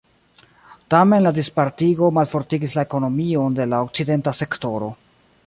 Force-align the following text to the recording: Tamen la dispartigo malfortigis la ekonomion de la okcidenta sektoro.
Tamen 0.93 1.21
la 1.25 1.33
dispartigo 1.39 2.09
malfortigis 2.19 2.75
la 2.79 2.87
ekonomion 2.89 3.61
de 3.61 3.69
la 3.75 3.83
okcidenta 3.91 4.35
sektoro. 4.43 4.91